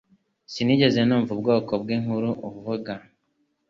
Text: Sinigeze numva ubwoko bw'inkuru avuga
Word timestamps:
Sinigeze 0.51 0.99
numva 1.03 1.31
ubwoko 1.35 1.71
bw'inkuru 1.81 2.29
avuga 2.49 2.91